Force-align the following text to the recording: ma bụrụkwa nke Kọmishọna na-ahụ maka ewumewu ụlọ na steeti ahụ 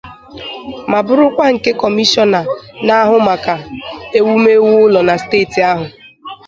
ma 0.91 0.99
bụrụkwa 1.05 1.45
nke 1.53 1.71
Kọmishọna 1.79 2.39
na-ahụ 2.85 3.17
maka 3.27 3.55
ewumewu 4.17 4.69
ụlọ 4.85 5.01
na 5.07 5.15
steeti 5.23 5.59
ahụ 5.71 5.85